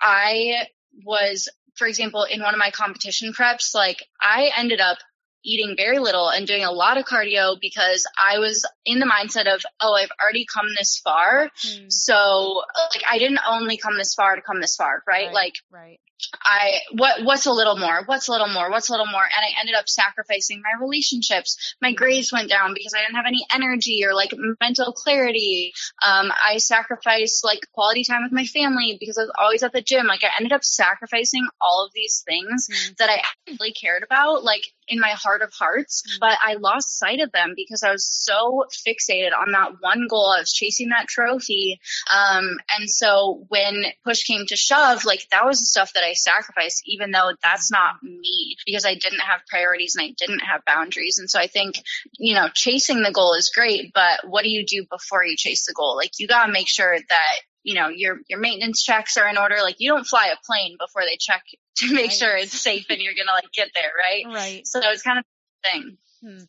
[0.00, 0.66] I
[1.04, 4.98] was for example in one of my competition preps like I ended up
[5.46, 9.46] eating very little and doing a lot of cardio because I was in the mindset
[9.46, 11.50] of, oh, I've already come this far.
[11.64, 11.90] Mm.
[11.90, 15.26] So like I didn't only come this far to come this far, right?
[15.26, 16.00] right like right.
[16.42, 18.02] I what what's a little more?
[18.06, 18.70] What's a little more?
[18.70, 19.22] What's a little more?
[19.22, 21.74] And I ended up sacrificing my relationships.
[21.82, 25.72] My grades went down because I didn't have any energy or like mental clarity.
[26.06, 29.82] Um, I sacrificed like quality time with my family because I was always at the
[29.82, 30.06] gym.
[30.06, 32.92] Like I ended up sacrificing all of these things mm-hmm.
[32.98, 36.18] that I actually cared about, like in my heart of hearts, mm-hmm.
[36.20, 40.32] but I lost sight of them because I was so fixated on that one goal.
[40.36, 41.80] I was chasing that trophy.
[42.10, 46.14] Um, and so when push came to shove, like that was the stuff that I
[46.14, 50.64] sacrificed, even though that's not me because I didn't have priorities and I didn't have
[50.64, 51.18] boundaries.
[51.18, 51.76] And so I think,
[52.18, 55.66] you know, chasing the goal is great, but what do you do before you chase
[55.66, 55.96] the goal?
[55.96, 59.36] Like you got to make sure that you know your your maintenance checks are in
[59.36, 61.42] order like you don't fly a plane before they check
[61.76, 62.12] to make right.
[62.12, 65.24] sure it's safe and you're gonna like get there right right so it's kind of
[65.64, 66.44] thing hmm.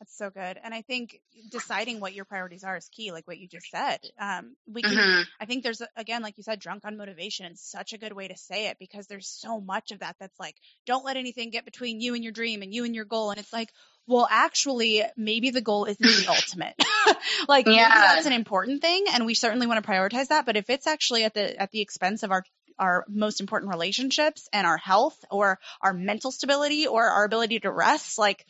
[0.00, 0.58] That's so good.
[0.64, 3.98] And I think deciding what your priorities are is key, like what you just said.
[4.18, 5.22] Um, we can, mm-hmm.
[5.38, 8.26] I think there's, again, like you said, drunk on motivation is such a good way
[8.26, 11.66] to say it because there's so much of that that's like, don't let anything get
[11.66, 13.30] between you and your dream and you and your goal.
[13.30, 13.68] And it's like,
[14.06, 16.74] well, actually, maybe the goal isn't the ultimate.
[17.48, 18.14] like, yeah.
[18.14, 19.04] that's an important thing.
[19.12, 20.46] And we certainly want to prioritize that.
[20.46, 22.42] But if it's actually at the, at the expense of our
[22.78, 27.70] our most important relationships and our health or our mental stability or our ability to
[27.70, 28.46] rest like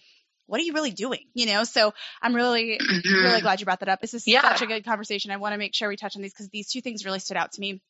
[0.50, 1.26] what are you really doing?
[1.32, 3.24] You know, so I'm really, mm-hmm.
[3.24, 4.00] really glad you brought that up.
[4.00, 4.42] This is yeah.
[4.42, 5.30] such a good conversation.
[5.30, 7.36] I want to make sure we touch on these because these two things really stood
[7.36, 7.80] out to me.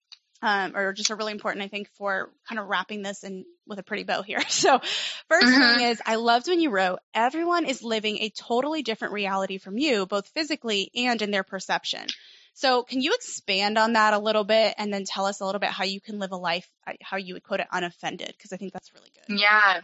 [0.42, 3.78] Um, or just are really important, I think, for kind of wrapping this in with
[3.78, 4.40] a pretty bow here.
[4.48, 4.82] So, 1st
[5.30, 5.76] mm-hmm.
[5.76, 9.76] thing is, I loved when you wrote, everyone is living a totally different reality from
[9.76, 12.06] you, both physically and in their perception.
[12.54, 15.60] So, can you expand on that a little bit and then tell us a little
[15.60, 18.28] bit how you can live a life, uh, how you would quote it, unoffended?
[18.28, 19.38] Because I think that's really good.
[19.38, 19.80] Yeah.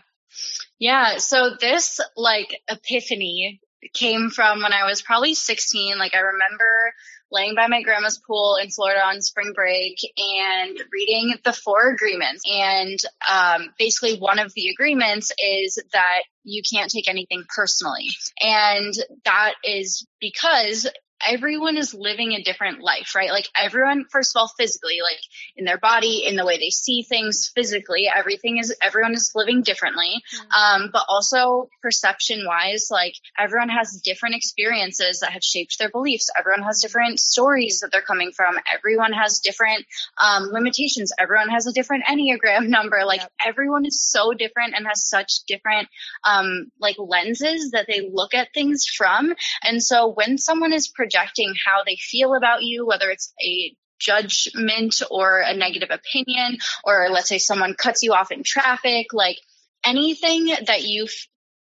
[0.78, 1.18] Yeah.
[1.18, 3.60] So this like epiphany
[3.94, 5.98] came from when I was probably 16.
[5.98, 6.92] Like I remember
[7.30, 12.42] laying by my grandma's pool in Florida on spring break and reading the four agreements.
[12.50, 12.98] And
[13.30, 18.08] um, basically, one of the agreements is that you can't take anything personally.
[18.40, 20.86] And that is because
[21.24, 23.30] everyone is living a different life, right?
[23.30, 25.20] Like everyone, first of all, physically, like
[25.56, 29.62] in their body, in the way they see things physically, everything is, everyone is living
[29.62, 30.22] differently.
[30.34, 30.82] Mm-hmm.
[30.82, 36.30] Um, but also perception wise, like everyone has different experiences that have shaped their beliefs.
[36.38, 38.56] Everyone has different stories that they're coming from.
[38.72, 39.86] Everyone has different,
[40.18, 41.12] um, limitations.
[41.18, 43.04] Everyone has a different Enneagram number.
[43.04, 43.32] Like yep.
[43.44, 45.88] everyone is so different and has such different,
[46.24, 49.34] um, like lenses that they look at things from.
[49.62, 55.02] And so when someone is projecting how they feel about you, whether it's a judgment
[55.10, 59.38] or a negative opinion, or let's say someone cuts you off in traffic, like
[59.84, 61.06] anything that you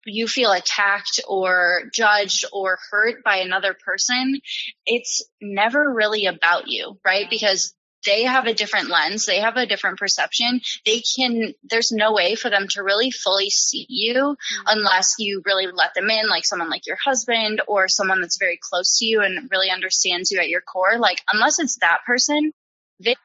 [0.06, 4.40] you feel attacked or judged or hurt by another person,
[4.86, 7.30] it's never really about you, right?
[7.30, 7.74] Because
[8.06, 10.62] they have a different lens, they have a different perception.
[10.86, 14.64] They can, there's no way for them to really fully see you mm-hmm.
[14.68, 18.60] unless you really let them in, like someone like your husband or someone that's very
[18.62, 20.98] close to you and really understands you at your core.
[20.98, 22.52] Like, unless it's that person,
[23.00, 23.16] they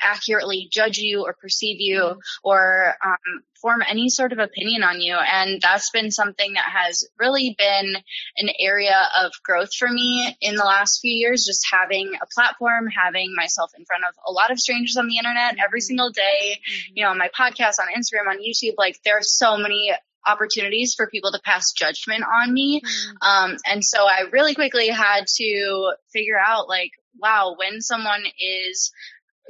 [0.00, 5.14] accurately judge you or perceive you or um, form any sort of opinion on you.
[5.14, 7.96] And that's been something that has really been
[8.36, 12.88] an area of growth for me in the last few years, just having a platform,
[12.88, 15.86] having myself in front of a lot of strangers on the internet every mm-hmm.
[15.86, 16.92] single day, mm-hmm.
[16.94, 18.74] you know, on my podcast, on Instagram, on YouTube.
[18.78, 19.92] Like there are so many
[20.26, 22.82] opportunities for people to pass judgment on me.
[23.22, 28.92] Um, and so I really quickly had to figure out like, wow, when someone is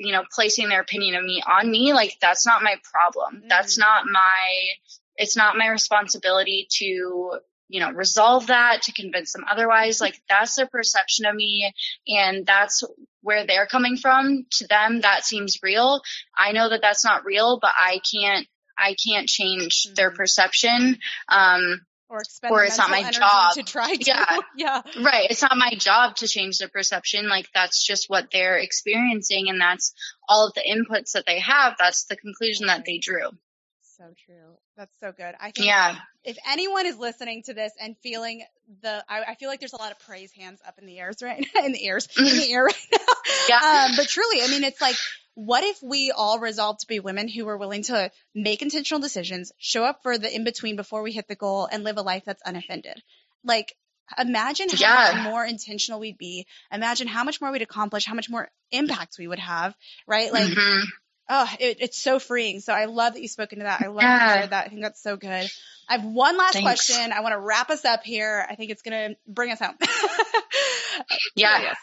[0.00, 3.36] you know, placing their opinion of me on me, like that's not my problem.
[3.36, 3.48] Mm-hmm.
[3.48, 4.48] That's not my,
[5.16, 7.38] it's not my responsibility to,
[7.68, 10.00] you know, resolve that, to convince them otherwise.
[10.00, 11.72] Like that's their perception of me
[12.08, 12.82] and that's
[13.20, 14.46] where they're coming from.
[14.52, 16.00] To them, that seems real.
[16.36, 18.46] I know that that's not real, but I can't,
[18.78, 19.94] I can't change mm-hmm.
[19.96, 20.98] their perception.
[21.28, 24.04] Um, or expend or it's not my job to try to.
[24.04, 24.38] Yeah.
[24.56, 24.82] yeah.
[25.00, 25.30] Right.
[25.30, 27.28] It's not my job to change their perception.
[27.28, 29.94] Like that's just what they're experiencing and that's
[30.28, 31.76] all of the inputs that they have.
[31.78, 33.30] That's the conclusion that they drew.
[33.82, 34.56] So true.
[34.76, 35.34] That's so good.
[35.40, 35.96] I think yeah.
[36.24, 38.42] if anyone is listening to this and feeling
[38.82, 41.22] the, I, I, feel like there's a lot of praise hands up in the airs
[41.22, 42.98] right in the ears, in the air right now.
[43.48, 43.86] Yeah.
[43.88, 44.96] Um, but truly, I mean, it's like
[45.34, 49.52] what if we all resolved to be women who were willing to make intentional decisions,
[49.58, 52.24] show up for the in between before we hit the goal, and live a life
[52.26, 53.02] that's unoffended?
[53.44, 53.74] Like,
[54.18, 55.12] imagine how yeah.
[55.14, 56.46] much more intentional we'd be.
[56.72, 59.74] Imagine how much more we'd accomplish, how much more impact we would have,
[60.06, 60.32] right?
[60.32, 60.84] Like, mm-hmm.
[61.30, 62.60] Oh, it, it's so freeing.
[62.60, 63.80] So I love that you spoke into that.
[63.80, 64.18] I love yeah.
[64.18, 64.66] that you shared that.
[64.66, 65.48] I think that's so good.
[65.88, 66.66] I have one last Thanks.
[66.66, 67.12] question.
[67.12, 68.44] I want to wrap us up here.
[68.48, 69.76] I think it's going to bring us home.
[71.36, 71.74] yeah.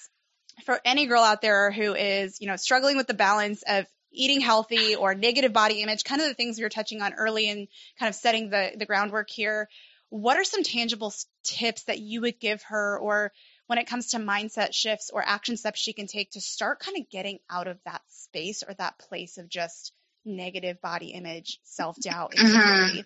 [0.65, 4.41] For any girl out there who is, you know, struggling with the balance of eating
[4.41, 7.67] healthy or negative body image, kind of the things we were touching on early and
[7.99, 9.69] kind of setting the, the groundwork here.
[10.09, 13.31] What are some tangible tips that you would give her or
[13.67, 16.97] when it comes to mindset shifts or action steps she can take to start kind
[16.97, 19.93] of getting out of that space or that place of just
[20.25, 22.45] negative body image, self doubt, mm-hmm.
[22.45, 22.99] insecurity?
[22.99, 23.01] Mm-hmm.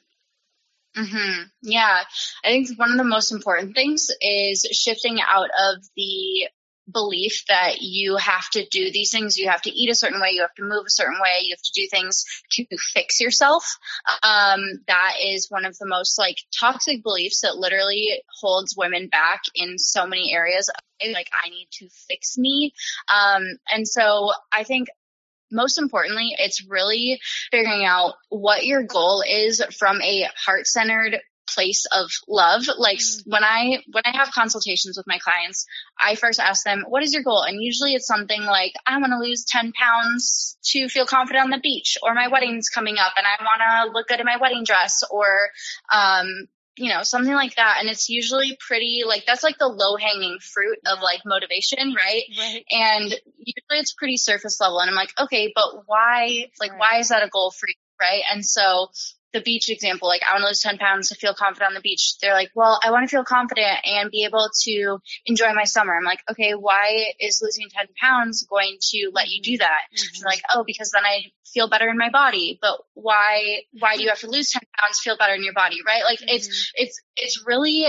[0.93, 1.43] Mm-hmm.
[1.61, 2.03] Yeah,
[2.43, 6.49] I think one of the most important things is shifting out of the
[6.91, 9.37] belief that you have to do these things.
[9.37, 10.29] You have to eat a certain way.
[10.31, 11.41] You have to move a certain way.
[11.41, 13.65] You have to do things to fix yourself.
[14.23, 19.41] Um, that is one of the most like toxic beliefs that literally holds women back
[19.55, 20.69] in so many areas.
[21.01, 22.73] Like I need to fix me.
[23.09, 24.87] Um, and so I think
[25.51, 27.19] most importantly, it's really
[27.51, 31.19] figuring out what your goal is from a heart centered
[31.53, 32.63] place of love.
[32.77, 33.23] Like mm.
[33.25, 35.65] when I, when I have consultations with my clients,
[35.99, 37.43] I first ask them, what is your goal?
[37.43, 41.51] And usually it's something like, I want to lose 10 pounds to feel confident on
[41.51, 44.37] the beach or my wedding's coming up and I want to look good in my
[44.37, 45.49] wedding dress or,
[45.91, 46.47] um,
[46.77, 47.77] you know, something like that.
[47.79, 52.23] And it's usually pretty like that's like the low hanging fruit of like motivation, right?
[52.37, 52.65] Right.
[52.71, 53.03] And
[53.37, 54.79] usually it's pretty surface level.
[54.79, 56.79] And I'm like, okay, but why, like, right.
[56.79, 57.75] why is that a goal for you?
[57.99, 58.23] Right.
[58.31, 58.89] And so
[59.33, 61.81] the beach example, like I want to lose 10 pounds to feel confident on the
[61.81, 62.17] beach.
[62.21, 65.95] They're like, well, I want to feel confident and be able to enjoy my summer.
[65.95, 69.81] I'm like, okay, why is losing 10 pounds going to let you do that?
[69.95, 70.25] Mm-hmm.
[70.25, 72.59] like, oh, because then I feel better in my body.
[72.61, 75.53] But why, why do you have to lose 10 pounds to feel better in your
[75.53, 75.77] body?
[75.85, 76.03] Right?
[76.03, 76.35] Like mm-hmm.
[76.35, 77.85] it's, it's, it's really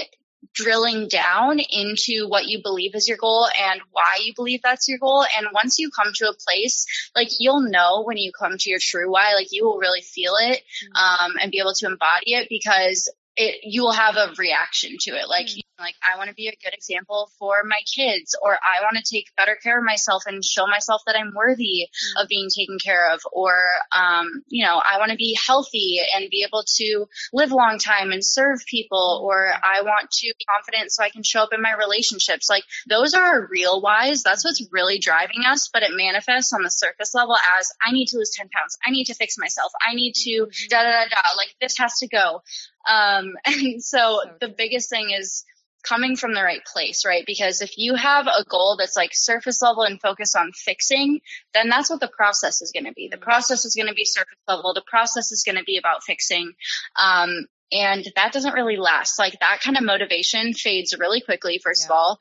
[0.54, 4.98] drilling down into what you believe is your goal and why you believe that's your
[4.98, 5.24] goal.
[5.36, 8.78] And once you come to a place, like you'll know when you come to your
[8.80, 11.24] true why, like you will really feel it, mm-hmm.
[11.24, 15.12] um, and be able to embody it because it you will have a reaction to
[15.12, 15.48] it like.
[15.82, 19.14] Like i want to be a good example for my kids or i want to
[19.14, 22.22] take better care of myself and show myself that i'm worthy mm-hmm.
[22.22, 23.54] of being taken care of or
[23.96, 27.78] um you know i want to be healthy and be able to live a long
[27.78, 29.26] time and serve people mm-hmm.
[29.26, 32.48] or i want to be confident so i can show up in my relationships.
[32.48, 34.22] Like those are our real whys.
[34.22, 38.06] That's what's really driving us but it manifests on the surface level as i need
[38.06, 38.76] to lose 10 pounds.
[38.84, 39.72] I need to fix myself.
[39.80, 40.68] I need to mm-hmm.
[40.68, 41.36] da da da da.
[41.36, 42.42] Like this has to go.
[42.88, 45.44] Um, and so, so the biggest thing is
[45.82, 47.24] coming from the right place, right?
[47.26, 51.20] Because if you have a goal that's like surface level and focus on fixing,
[51.54, 53.08] then that's what the process is going to be.
[53.08, 53.24] The mm-hmm.
[53.24, 54.74] process is going to be surface level.
[54.74, 56.52] The process is going to be about fixing.
[56.96, 59.18] Um, and that doesn't really last.
[59.18, 61.86] Like that kind of motivation fades really quickly, first yeah.
[61.86, 62.20] of all.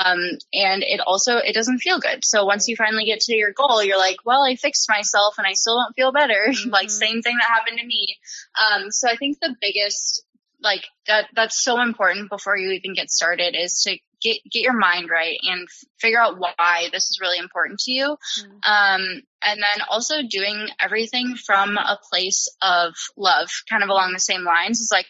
[0.00, 0.18] Um,
[0.52, 2.24] and it also, it doesn't feel good.
[2.24, 5.46] So once you finally get to your goal, you're like, well, I fixed myself and
[5.46, 6.48] I still don't feel better.
[6.50, 6.70] Mm-hmm.
[6.70, 8.18] like same thing that happened to me.
[8.58, 10.24] Um, so I think the biggest
[10.62, 14.78] like that that's so important before you even get started is to get get your
[14.78, 18.50] mind right and figure out why this is really important to you mm-hmm.
[18.64, 24.20] um, and then also doing everything from a place of love kind of along the
[24.20, 25.06] same lines is like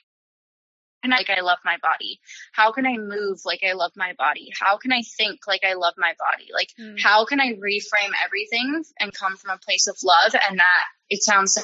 [1.02, 2.20] can I, like I love my body?
[2.52, 4.50] How can I move like I love my body?
[4.58, 6.50] How can I think like I love my body?
[6.52, 7.00] Like mm.
[7.00, 10.34] how can I reframe everything and come from a place of love?
[10.48, 11.56] And that it sounds,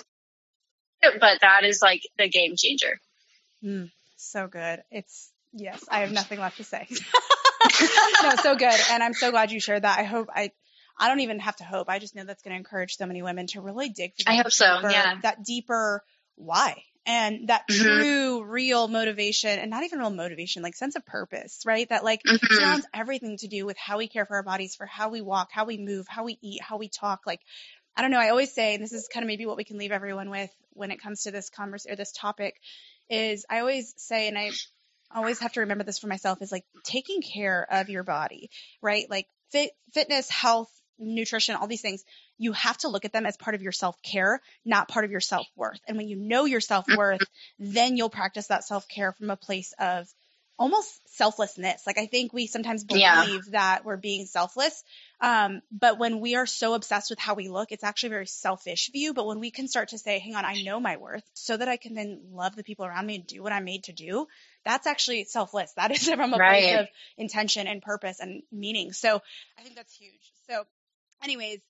[1.02, 2.98] but that is like the game changer.
[3.66, 4.82] Mm, so good.
[4.90, 6.86] It's yes, I have nothing left to say.
[8.22, 8.80] no, so good.
[8.90, 9.98] And I'm so glad you shared that.
[9.98, 10.52] I hope I
[10.98, 11.88] I don't even have to hope.
[11.88, 14.30] I just know that's going to encourage so many women to really dig for that
[14.30, 14.80] I hope so.
[14.88, 15.18] Yeah.
[15.22, 16.02] That deeper
[16.36, 17.82] why and that mm-hmm.
[17.82, 22.20] true real motivation and not even real motivation like sense of purpose right that like
[22.22, 22.54] mm-hmm.
[22.54, 25.48] surrounds everything to do with how we care for our bodies for how we walk
[25.50, 27.40] how we move how we eat how we talk like
[27.96, 29.78] i don't know i always say and this is kind of maybe what we can
[29.78, 32.60] leave everyone with when it comes to this converse or this topic
[33.08, 34.50] is i always say and i
[35.14, 38.50] always have to remember this for myself is like taking care of your body
[38.82, 42.04] right like fit, fitness health nutrition, all these things,
[42.38, 45.10] you have to look at them as part of your self care, not part of
[45.10, 45.80] your self worth.
[45.86, 47.22] And when you know your self worth,
[47.58, 50.06] then you'll practice that self care from a place of
[50.58, 51.86] almost selflessness.
[51.86, 53.50] Like I think we sometimes believe yeah.
[53.50, 54.82] that we're being selfless.
[55.20, 58.26] Um, but when we are so obsessed with how we look, it's actually a very
[58.26, 59.14] selfish view.
[59.14, 61.68] But when we can start to say, hang on, I know my worth so that
[61.68, 64.26] I can then love the people around me and do what I'm made to do,
[64.64, 65.72] that's actually selfless.
[65.74, 66.62] That is from a right.
[66.62, 68.92] place of intention and purpose and meaning.
[68.92, 69.20] So
[69.58, 70.32] I think that's huge.
[70.48, 70.64] So
[71.22, 71.60] anyways,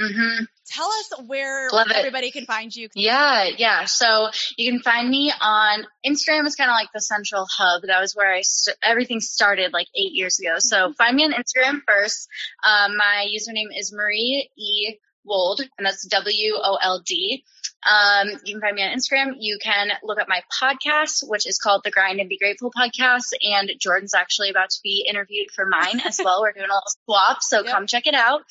[0.00, 0.44] Mm-hmm.
[0.68, 2.32] Tell us where Love everybody it.
[2.32, 2.88] can find you.
[2.94, 3.84] Yeah, yeah.
[3.84, 6.46] So you can find me on Instagram.
[6.46, 7.82] Is kind of like the central hub.
[7.86, 10.54] That was where I st- everything started like eight years ago.
[10.58, 10.92] So mm-hmm.
[10.92, 12.28] find me on Instagram first.
[12.66, 17.44] Um, my username is Marie E Wold, and that's W O L D.
[17.84, 19.34] Um, you can find me on Instagram.
[19.38, 23.32] You can look up my podcast, which is called the Grind and Be Grateful podcast.
[23.42, 26.42] And Jordan's actually about to be interviewed for mine as well.
[26.42, 27.72] We're doing a little swap, so yep.
[27.72, 28.42] come check it out.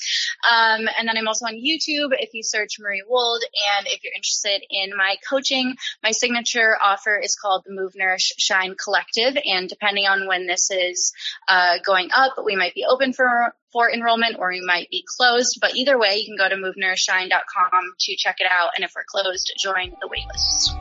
[0.49, 3.43] Um, and then I'm also on YouTube if you search Marie Wold.
[3.77, 8.33] And if you're interested in my coaching, my signature offer is called the Move Nourish
[8.37, 9.37] Shine Collective.
[9.45, 11.13] And depending on when this is
[11.47, 15.57] uh, going up, we might be open for for enrollment or we might be closed.
[15.61, 18.71] But either way, you can go to movenourishshine.com to check it out.
[18.75, 20.77] And if we're closed, join the waitlist.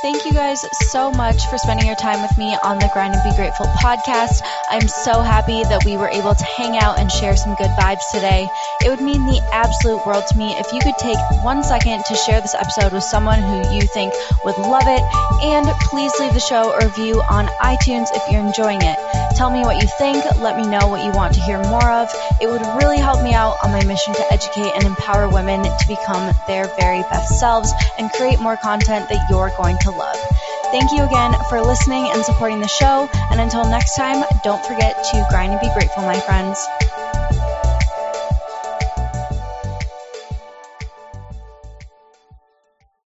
[0.00, 3.24] Thank you guys so much for spending your time with me on the Grind and
[3.28, 4.42] Be Grateful podcast.
[4.68, 8.08] I'm so happy that we were able to hang out and share some good vibes
[8.12, 8.48] today.
[8.84, 12.14] It would mean the absolute world to me if you could take one second to
[12.14, 15.02] share this episode with someone who you think would love it.
[15.42, 19.27] And please leave the show a review on iTunes if you're enjoying it.
[19.38, 20.24] Tell me what you think.
[20.40, 22.10] Let me know what you want to hear more of.
[22.40, 25.86] It would really help me out on my mission to educate and empower women to
[25.86, 30.18] become their very best selves and create more content that you're going to love.
[30.72, 33.08] Thank you again for listening and supporting the show.
[33.30, 36.58] And until next time, don't forget to grind and be grateful, my friends.